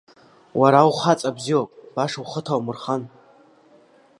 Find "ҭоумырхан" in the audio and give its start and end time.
2.45-3.01